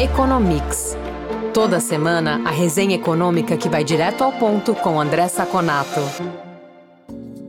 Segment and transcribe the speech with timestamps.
[0.00, 0.96] Economics.
[1.52, 6.00] Toda semana, a resenha econômica que vai direto ao ponto com André Saconato.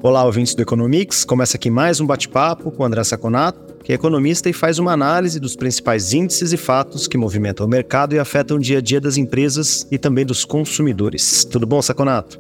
[0.04, 1.24] Olá, ouvintes do Economics.
[1.24, 5.40] Começa aqui mais um bate-papo com André Saconato, que é economista e faz uma análise
[5.40, 9.00] dos principais índices e fatos que movimentam o mercado e afetam o dia a dia
[9.00, 11.46] das empresas e também dos consumidores.
[11.46, 12.38] Tudo bom, Saconato?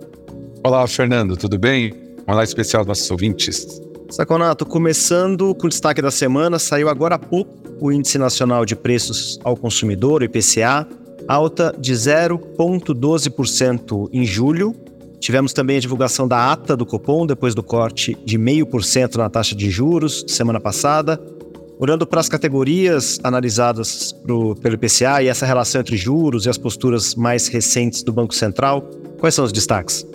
[0.61, 1.93] Olá, Fernando, tudo bem?
[2.27, 3.81] Olá especial aos nossos ouvintes.
[4.11, 8.75] Saconato, começando com o destaque da semana, saiu agora há pouco o Índice Nacional de
[8.75, 10.85] Preços ao Consumidor, o IPCA,
[11.29, 14.75] alta de 0,12% em julho.
[15.17, 19.55] Tivemos também a divulgação da ata do Copom, depois do corte de 0,5% na taxa
[19.55, 21.17] de juros semana passada.
[21.79, 26.57] Olhando para as categorias analisadas pro, pelo IPCA e essa relação entre juros e as
[26.57, 28.81] posturas mais recentes do Banco Central,
[29.19, 30.05] quais são os destaques?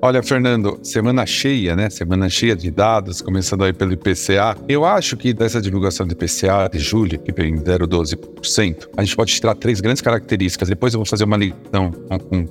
[0.00, 1.90] Olha, Fernando, semana cheia, né?
[1.90, 4.56] Semana cheia de dados, começando aí pelo IPCA.
[4.68, 9.34] Eu acho que dessa divulgação do IPCA de julho, que vem 0,12%, a gente pode
[9.34, 10.68] tirar três grandes características.
[10.68, 12.46] Depois eu vou fazer uma ligação com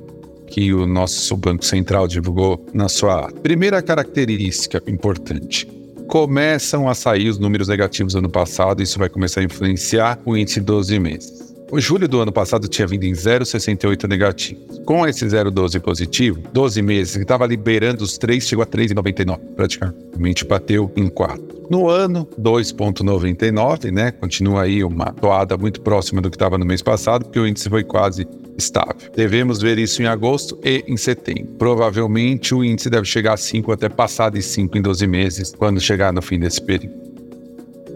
[0.47, 5.65] que o nosso Banco Central divulgou na sua primeira característica importante.
[6.09, 10.35] Começam a sair os números negativos do ano passado, isso vai começar a influenciar o
[10.35, 11.46] índice 12 meses.
[11.69, 14.61] O julho do ano passado tinha vindo em 0,68 negativo.
[14.85, 19.37] Com esse 0,12 positivo, 12 meses, que estava liberando os 3, chegou a 3,99.
[19.53, 21.67] Praticamente bateu em 4.
[21.69, 24.11] No ano, 2,99, né?
[24.11, 27.69] Continua aí uma toada muito próxima do que estava no mês passado, porque o índice
[27.69, 28.25] foi quase
[28.57, 29.11] estável.
[29.13, 31.55] Devemos ver isso em agosto e em setembro.
[31.57, 35.81] Provavelmente o índice deve chegar a 5 até passar de 5 em 12 meses, quando
[35.81, 37.06] chegar no fim desse período.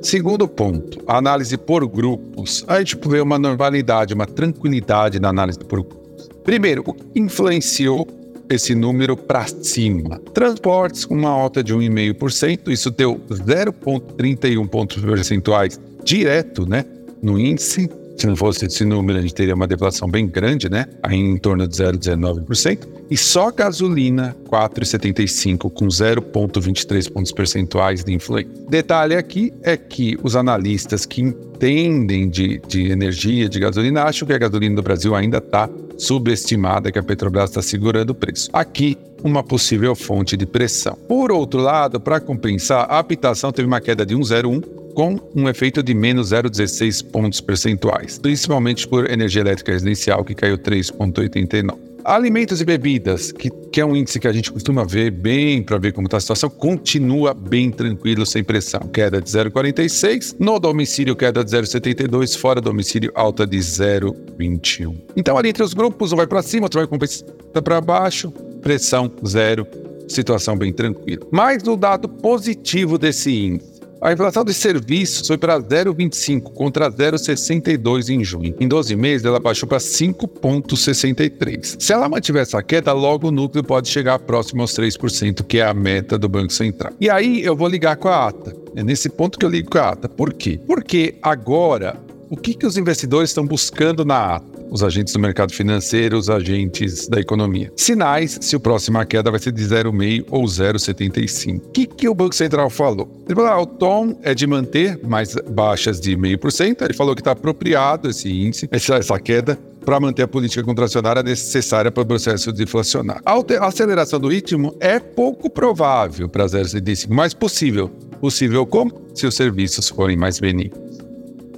[0.01, 2.65] Segundo ponto, análise por grupos.
[2.67, 6.27] A gente vê uma normalidade, uma tranquilidade na análise por grupos.
[6.43, 8.07] Primeiro, o que influenciou
[8.49, 10.19] esse número para cima?
[10.33, 16.83] Transportes com uma alta de 1,5%, isso deu 0,31 pontos percentuais direto né,
[17.21, 17.87] no índice.
[18.17, 20.85] Se não fosse esse número, a gente teria uma deflação bem grande, né?
[21.01, 22.87] Aí em torno de 0,19%.
[23.09, 28.51] E só gasolina, 4,75%, com 0,23 pontos percentuais de influência.
[28.69, 34.33] Detalhe aqui é que os analistas que entendem de, de energia, de gasolina, acham que
[34.33, 38.49] a gasolina do Brasil ainda está subestimada, que a Petrobras está segurando o preço.
[38.53, 40.97] Aqui, uma possível fonte de pressão.
[41.07, 45.81] Por outro lado, para compensar, a habitação teve uma queda de 1,01 com um efeito
[45.81, 51.91] de menos 0,16 pontos percentuais, principalmente por energia elétrica residencial, que caiu 3,89.
[52.03, 55.77] Alimentos e bebidas, que, que, é um índice que a gente costuma ver bem para
[55.77, 58.81] ver como está a situação, continua bem tranquilo, sem pressão.
[58.91, 64.95] Queda de 0,46, no domicílio queda de 0,72, fora domicílio alta de 0,21.
[65.15, 68.31] Então ali entre os grupos, um vai para cima, outro vai para baixo,
[68.61, 69.67] pressão zero,
[70.07, 71.25] situação bem tranquila.
[71.31, 73.70] Mas o dado positivo desse índice
[74.01, 78.55] a inflação de serviços foi para 0,25 contra 0,62 em junho.
[78.59, 81.75] Em 12 meses, ela baixou para 5,63.
[81.79, 85.65] Se ela mantiver essa queda, logo o núcleo pode chegar próximo aos 3%, que é
[85.65, 86.93] a meta do Banco Central.
[86.99, 88.55] E aí eu vou ligar com a ata.
[88.75, 90.09] É nesse ponto que eu ligo com a ata.
[90.09, 90.59] Por quê?
[90.65, 91.95] Porque agora,
[92.27, 94.50] o que, que os investidores estão buscando na ata?
[94.71, 97.71] Os agentes do mercado financeiro, os agentes da economia.
[97.75, 101.57] Sinais se o próximo queda vai ser de 0,5 ou 0,75.
[101.57, 103.11] O que, que o Banco Central falou?
[103.25, 106.81] Ele falou: ah, o tom é de manter mais baixas de 0,5%.
[106.83, 111.21] Ele falou que está apropriado esse índice, essa, essa queda, para manter a política contracionária
[111.21, 113.21] necessária para o processo deflacionário.
[113.25, 117.89] A aceleração do ritmo é pouco provável para 0,75, mas possível.
[118.21, 119.09] Possível como?
[119.15, 120.79] Se os serviços forem mais benignos.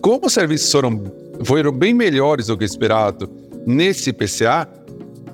[0.02, 3.30] Como os serviços foram foram bem melhores do que esperado
[3.66, 4.68] nesse IPCA,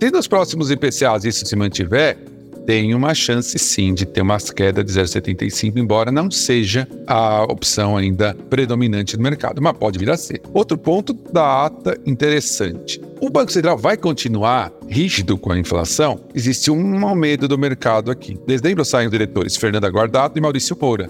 [0.02, 2.18] se nos próximos IPCAs isso se mantiver,
[2.66, 7.98] tem uma chance sim de ter uma queda de 0,75, embora não seja a opção
[7.98, 10.42] ainda predominante no mercado, mas pode vir a ser.
[10.54, 13.02] Outro ponto da ata interessante.
[13.20, 16.22] O Banco Central vai continuar rígido com a inflação?
[16.34, 18.38] Existe um medo do mercado aqui.
[18.46, 21.10] Dezembro saem os diretores Fernanda Guardado e Maurício Moura.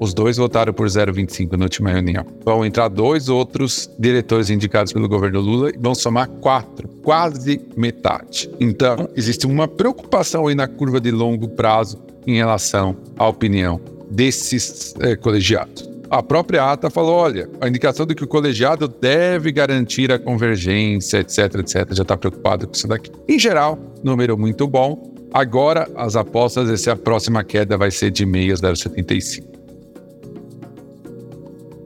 [0.00, 2.26] Os dois votaram por 0,25 na última reunião.
[2.44, 8.50] Vão entrar dois outros diretores indicados pelo governo Lula e vão somar quatro, quase metade.
[8.58, 13.80] Então, existe uma preocupação aí na curva de longo prazo em relação à opinião
[14.10, 15.90] desses é, colegiados.
[16.10, 21.18] A própria ata falou: olha, a indicação de que o colegiado deve garantir a convergência,
[21.18, 23.10] etc, etc, já está preocupado com isso daqui.
[23.26, 25.10] Em geral, número muito bom.
[25.32, 29.51] Agora, as apostas, essa a próxima queda vai ser de meias 0,75.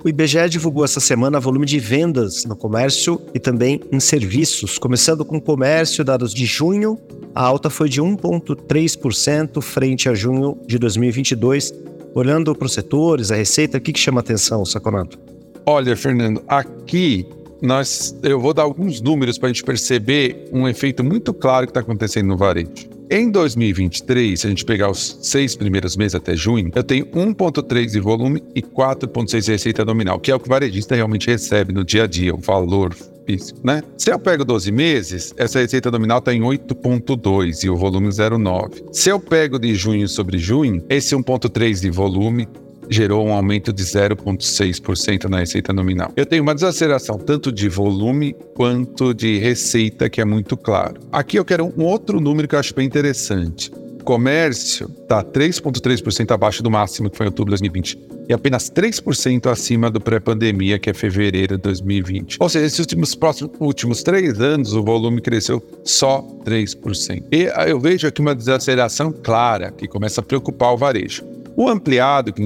[0.04, 4.78] O IBGE divulgou essa semana volume de vendas no comércio e também em serviços.
[4.78, 6.98] Começando com o comércio, dados de junho,
[7.34, 11.72] a alta foi de 1,3% frente a junho de 2022.
[12.14, 15.19] Olhando para os setores, a receita, o que, que chama atenção, Saconato?
[15.66, 17.26] Olha, Fernando, aqui
[17.60, 21.70] nós, eu vou dar alguns números para a gente perceber um efeito muito claro que
[21.70, 22.95] está acontecendo no varejo.
[23.08, 27.93] Em 2023, se a gente pegar os seis primeiros meses até junho, eu tenho 1,3
[27.93, 31.73] de volume e 4,6 de receita nominal, que é o que o varejista realmente recebe
[31.73, 32.93] no dia a dia, o valor
[33.25, 33.81] físico, né?
[33.97, 38.82] Se eu pego 12 meses, essa receita nominal está em 8,2 e o volume 0,9.
[38.93, 42.49] Se eu pego de junho sobre junho, esse 1,3 de volume
[42.88, 46.12] gerou um aumento de 0,6% na receita nominal.
[46.17, 51.00] Eu tenho uma desaceleração tanto de volume quanto de receita, que é muito claro.
[51.12, 53.71] Aqui eu quero um outro número que eu acho bem interessante.
[54.05, 59.50] Comércio está 3,3% abaixo do máximo que foi em outubro de 2020 e apenas 3%
[59.50, 62.39] acima do pré-pandemia, que é fevereiro de 2020.
[62.41, 67.25] Ou seja, esses últimos, próximos, últimos três anos, o volume cresceu só 3%.
[67.32, 71.25] E eu vejo aqui uma desaceleração clara, que começa a preocupar o varejo.
[71.56, 72.43] O ampliado, que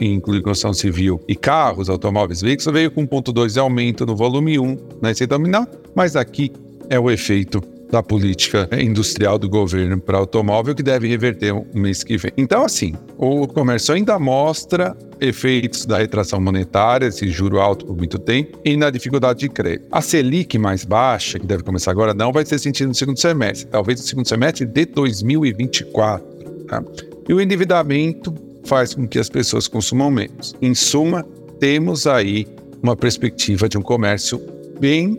[0.00, 4.78] inclui construção civil e carros, automóveis, veículos, veio com 1,2 de aumento no volume 1
[5.02, 5.66] na receita nominal,
[5.96, 6.52] mas aqui
[6.88, 7.60] é o efeito
[7.90, 12.30] da política industrial do governo para automóvel que deve reverter o mês que vem.
[12.36, 18.16] Então, assim, o comércio ainda mostra efeitos da retração monetária, esse juro alto por muito
[18.16, 19.88] tempo, e na dificuldade de crédito.
[19.90, 23.66] A Selic mais baixa, que deve começar agora, não vai ser sentido no segundo semestre,
[23.66, 26.24] talvez no segundo semestre de 2024.
[26.68, 26.82] Tá?
[27.28, 28.34] E o endividamento
[28.64, 30.54] faz com que as pessoas consumam menos.
[30.60, 31.24] Em suma,
[31.58, 32.46] temos aí
[32.82, 34.40] uma perspectiva de um comércio
[34.78, 35.16] bem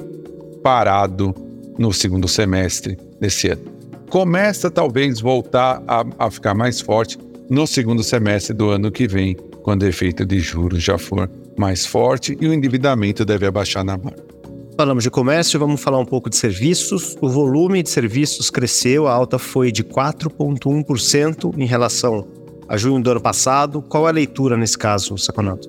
[0.63, 1.33] parado
[1.77, 3.63] no segundo semestre desse ano.
[4.09, 7.17] Começa talvez voltar a, a ficar mais forte
[7.49, 11.85] no segundo semestre do ano que vem, quando o efeito de juros já for mais
[11.85, 14.36] forte e o endividamento deve abaixar na marca.
[14.77, 17.17] Falamos de comércio, vamos falar um pouco de serviços.
[17.19, 22.27] O volume de serviços cresceu, a alta foi de 4,1% em relação
[22.69, 23.81] a junho do ano passado.
[23.81, 25.67] Qual é a leitura nesse caso, Saconato?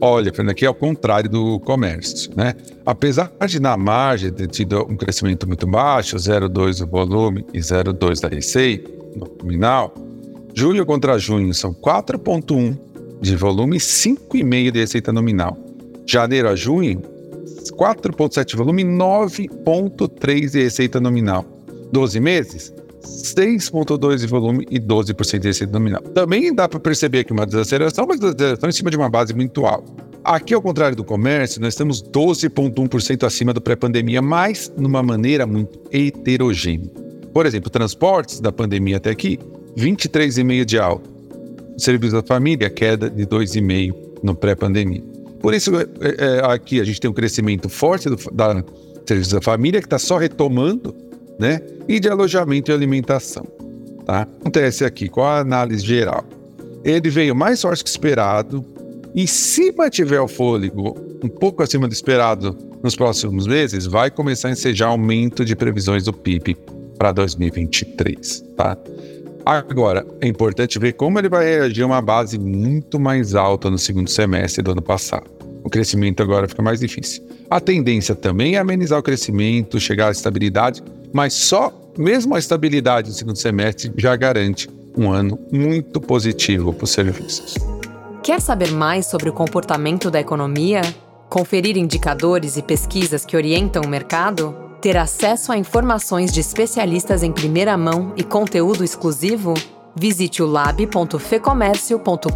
[0.00, 2.54] Olha, Fernando, aqui é o contrário do comércio, né?
[2.84, 8.20] Apesar de na margem ter tido um crescimento muito baixo, 0,2 do volume e 0,2
[8.20, 8.88] da receita
[9.42, 9.92] nominal,
[10.54, 12.78] julho contra junho são 4,1
[13.20, 15.58] de volume e 5,5 de receita nominal.
[16.06, 17.15] Janeiro a junho,
[17.70, 21.44] 4,7 de volume, 9,3 de receita nominal.
[21.92, 22.72] 12 meses,
[23.06, 26.02] 6,2 de volume e 12% de receita nominal.
[26.02, 29.64] Também dá para perceber aqui uma desaceleração, mas desaceleração em cima de uma base muito
[29.64, 29.92] alta.
[30.24, 35.78] Aqui, ao contrário do comércio, nós estamos 12,1% acima do pré-pandemia, mas numa maneira muito
[35.92, 36.90] heterogênea.
[37.32, 39.38] Por exemplo, transportes da pandemia até aqui,
[39.76, 41.08] 23,5% de alta.
[41.78, 45.15] Serviços da família, queda de 2,5% no pré-pandemia.
[45.40, 48.64] Por isso, é, é, aqui a gente tem um crescimento forte do, da
[49.06, 50.94] serviços da família, que está só retomando,
[51.38, 51.60] né?
[51.88, 53.46] E de alojamento e alimentação.
[54.04, 54.22] Tá?
[54.22, 56.24] Acontece aqui com a análise geral.
[56.84, 58.64] Ele veio mais forte que esperado,
[59.14, 60.94] e se mantiver o fôlego
[61.24, 66.04] um pouco acima do esperado nos próximos meses, vai começar a ensejar aumento de previsões
[66.04, 66.56] do PIB
[66.98, 68.44] para 2023.
[68.56, 68.76] Tá?
[69.46, 73.78] Agora, é importante ver como ele vai reagir a uma base muito mais alta no
[73.78, 77.24] segundo semestre do ano passado o crescimento agora fica mais difícil.
[77.50, 80.80] A tendência também é amenizar o crescimento, chegar à estabilidade,
[81.12, 86.84] mas só mesmo a estabilidade no segundo semestre já garante um ano muito positivo para
[86.84, 87.56] os serviços.
[88.22, 90.82] Quer saber mais sobre o comportamento da economia?
[91.28, 94.65] Conferir indicadores e pesquisas que orientam o mercado?
[94.86, 99.54] Ter acesso a informações de especialistas em primeira mão e conteúdo exclusivo?
[99.98, 102.30] Visite o lab.fecomércio.com.br.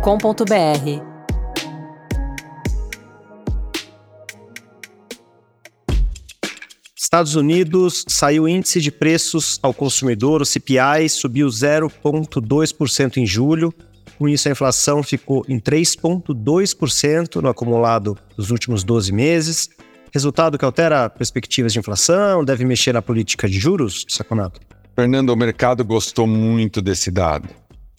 [6.99, 13.73] Estados Unidos saiu o índice de preços ao consumidor, o CPI, subiu 0,2% em julho.
[14.19, 19.71] Com isso, a inflação ficou em 3,2% no acumulado dos últimos 12 meses.
[20.13, 24.61] Resultado que altera perspectivas de inflação, deve mexer na política de juros, Saconato?
[24.95, 27.49] Fernando, o mercado gostou muito desse dado,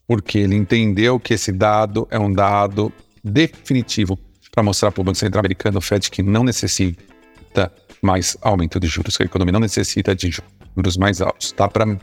[0.07, 2.91] porque ele entendeu que esse dado é um dado
[3.23, 4.19] definitivo
[4.51, 8.87] para mostrar para o Banco Central americano, o Fed, que não necessita mais aumento de
[8.87, 11.67] juros, que a economia não necessita de juros mais altos, tá?
[11.69, 11.97] Para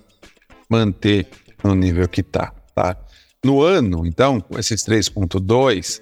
[0.71, 1.29] manter
[1.62, 2.97] no nível que tá, tá?
[3.45, 6.00] No ano, então, esses 3,2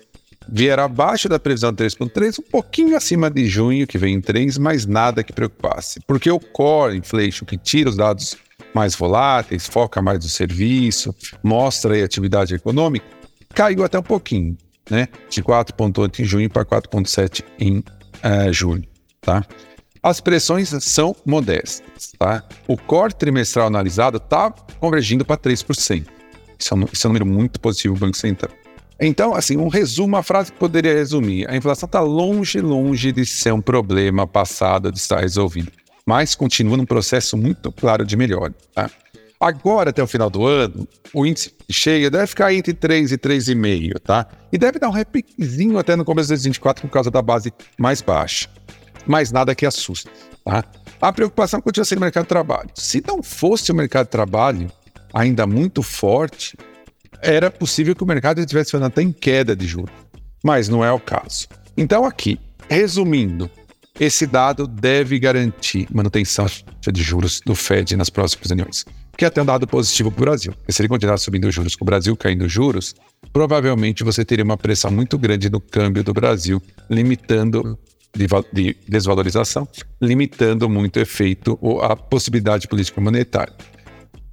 [0.48, 4.58] vieram abaixo da previsão de 3,3, um pouquinho acima de junho, que vem em 3,
[4.58, 6.00] mas nada que preocupasse.
[6.06, 8.36] Porque o core inflation, que tira os dados
[8.74, 13.06] mais voláteis, foca mais no serviço, mostra aí a atividade econômica,
[13.54, 14.56] caiu até um pouquinho,
[14.90, 15.08] né?
[15.30, 18.84] De 4,8 em junho para 4,7 em uh, julho,
[19.20, 19.44] tá?
[20.02, 22.44] As pressões são modestas, tá?
[22.68, 26.06] O core trimestral analisado está convergindo para 3%.
[26.58, 28.52] Isso é, um, isso é um número muito positivo do Banco Central.
[29.00, 33.26] Então, assim, um resumo, uma frase que poderia resumir: a inflação está longe, longe de
[33.26, 35.70] ser um problema passado de estar resolvido,
[36.04, 38.54] mas continua num processo muito claro de melhora.
[38.74, 38.90] Tá?
[39.38, 44.00] Agora, até o final do ano, o índice cheio deve ficar entre 3 e 3,5,
[44.00, 44.26] tá?
[44.50, 48.00] E deve dar um repiquezinho até no começo de 2024 por causa da base mais
[48.00, 48.48] baixa.
[49.06, 50.08] Mas nada que assuste,
[50.42, 50.64] tá?
[51.00, 52.70] A preocupação continua sendo o mercado de trabalho.
[52.74, 54.72] Se não fosse o mercado de trabalho
[55.12, 56.56] ainda muito forte,
[57.22, 59.94] era possível que o mercado estivesse falando até em queda de juros.
[60.44, 61.46] Mas não é o caso.
[61.76, 63.50] Então, aqui, resumindo,
[63.98, 66.46] esse dado deve garantir manutenção
[66.92, 68.84] de juros do Fed nas próximas reuniões
[69.16, 70.52] que é até um dado positivo para o Brasil.
[70.68, 72.94] E se ele continuar subindo os juros com o Brasil caindo os juros,
[73.32, 77.78] provavelmente você teria uma pressão muito grande no câmbio do Brasil, limitando
[78.14, 79.66] de, de desvalorização,
[80.00, 83.54] limitando muito o efeito ou a possibilidade política monetária.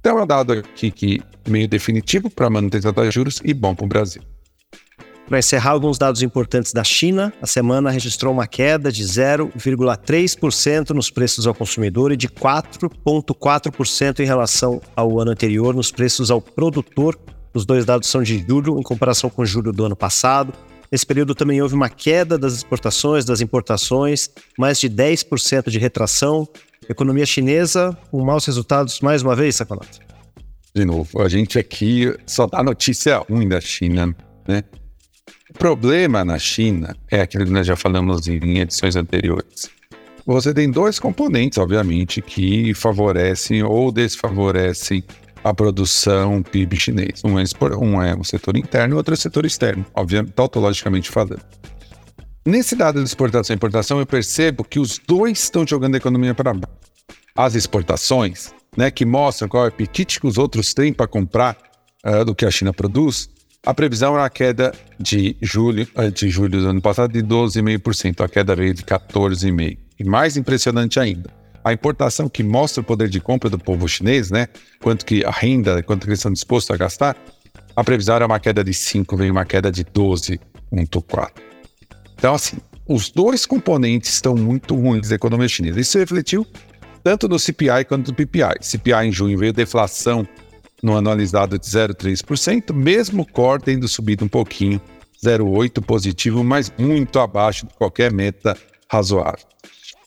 [0.04, 3.74] Então é um dado aqui que meio definitivo para a manutenção dos juros e bom
[3.74, 4.20] para o Brasil.
[5.26, 7.32] Para encerrar, alguns dados importantes da China.
[7.40, 14.26] A semana registrou uma queda de 0,3% nos preços ao consumidor e de 4,4% em
[14.26, 17.18] relação ao ano anterior nos preços ao produtor.
[17.54, 20.52] Os dois dados são de julho, em comparação com julho do ano passado.
[20.92, 26.46] Nesse período também houve uma queda das exportações, das importações, mais de 10% de retração.
[26.88, 30.00] Economia chinesa com maus resultados mais uma vez, Saconato?
[30.74, 34.14] De novo, a gente aqui só dá notícia ruim da China,
[34.46, 34.64] né?
[35.50, 39.70] O problema na China é aquilo que nós já falamos em edições anteriores.
[40.26, 45.04] Você tem dois componentes, obviamente, que favorecem ou desfavorecem
[45.44, 47.22] a produção PIB chinês.
[47.22, 47.44] Um é,
[47.76, 51.42] um é o setor interno outro é o setor externo, obviamente, tautologicamente falando.
[52.46, 56.34] Nesse dado de exportação e importação, eu percebo que os dois estão jogando a economia
[56.34, 56.76] para baixo.
[57.34, 61.56] As exportações, né, que mostram qual é o apetite que os outros têm para comprar
[62.04, 63.30] uh, do que a China produz,
[63.64, 68.22] a previsão é a queda de julho, eh, de julho do ano passado de 12,5%.
[68.22, 69.78] A queda veio de 14,5%.
[69.98, 71.30] E mais impressionante ainda,
[71.64, 74.48] a importação que mostra o poder de compra do povo chinês, né?
[74.82, 77.16] Quanto que a renda, quanto que eles estão dispostos a gastar,
[77.74, 81.53] a previsão era uma queda de 5, veio uma queda de 12,4.
[82.24, 82.56] Então, assim,
[82.88, 85.78] os dois componentes estão muito ruins da economia chinesa.
[85.78, 86.46] Isso refletiu
[87.02, 88.62] tanto no CPI quanto no PPI.
[88.62, 90.26] CPI em junho veio deflação
[90.82, 94.80] no anualizado de 0,3%, mesmo core tendo subido um pouquinho,
[95.22, 98.56] 0,8% positivo, mas muito abaixo de qualquer meta
[98.90, 99.44] razoável.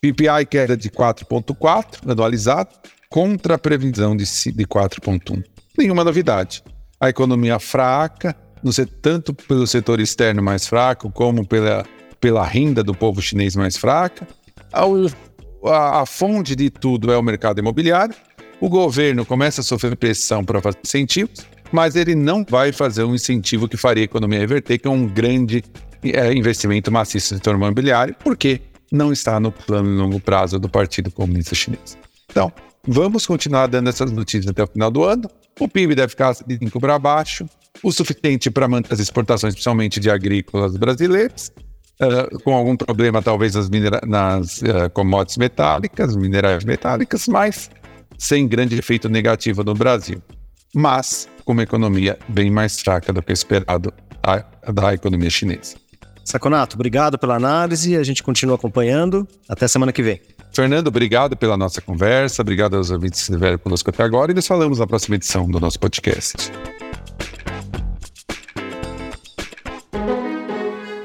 [0.01, 2.71] PPI queda de 4,4% anualizado,
[3.11, 5.43] contra a previsão de, de 4,1%.
[5.77, 6.63] Nenhuma novidade.
[6.99, 8.35] A economia fraca,
[9.03, 11.85] tanto pelo setor externo mais fraco, como pela,
[12.19, 14.27] pela renda do povo chinês mais fraca.
[14.71, 14.83] A,
[15.69, 18.15] a, a fonte de tudo é o mercado imobiliário,
[18.59, 23.13] o governo começa a sofrer pressão para fazer incentivos, mas ele não vai fazer um
[23.13, 25.63] incentivo que faria a economia reverter, que é um grande
[26.03, 30.69] é, investimento maciço no setor imobiliário, porque não está no plano de longo prazo do
[30.69, 31.97] Partido Comunista Chinês.
[32.31, 32.51] Então,
[32.87, 35.29] vamos continuar dando essas notícias até o final do ano.
[35.59, 37.45] O PIB deve ficar de 5 para baixo,
[37.83, 41.51] o suficiente para manter as exportações, principalmente de agrícolas brasileiras,
[42.01, 43.69] uh, com algum problema talvez nas,
[44.05, 47.69] nas uh, commodities metálicas, minerais metálicas, mas
[48.17, 50.21] sem grande efeito negativo no Brasil,
[50.73, 55.75] mas com uma economia bem mais fraca do que esperado da, da economia chinesa.
[56.23, 59.25] Saconato, obrigado pela análise, a gente continua acompanhando.
[59.47, 60.19] Até semana que vem.
[60.51, 64.45] Fernando, obrigado pela nossa conversa, obrigado aos ouvintes que estiveram conosco até agora e nos
[64.45, 66.51] falamos na próxima edição do nosso podcast.